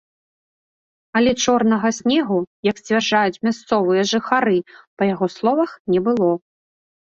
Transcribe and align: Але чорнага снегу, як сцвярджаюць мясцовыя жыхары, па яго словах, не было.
Але 1.19 1.31
чорнага 1.43 1.91
снегу, 1.97 2.39
як 2.69 2.75
сцвярджаюць 2.81 3.41
мясцовыя 3.49 4.01
жыхары, 4.15 4.59
па 4.97 5.03
яго 5.13 5.33
словах, 5.37 5.79
не 5.95 5.99
было. 6.11 6.31